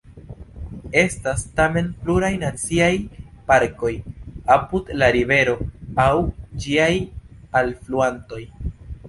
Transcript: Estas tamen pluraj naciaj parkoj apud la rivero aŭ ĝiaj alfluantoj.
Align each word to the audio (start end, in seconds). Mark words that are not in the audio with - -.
Estas 1.01 1.43
tamen 1.59 1.91
pluraj 2.05 2.31
naciaj 2.43 2.87
parkoj 3.51 3.91
apud 4.57 4.91
la 5.03 5.11
rivero 5.19 5.55
aŭ 6.07 6.15
ĝiaj 6.65 6.91
alfluantoj. 7.63 8.43